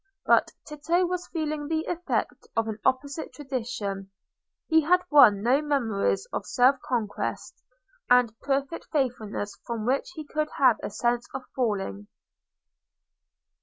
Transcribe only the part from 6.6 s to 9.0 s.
conquest and perfect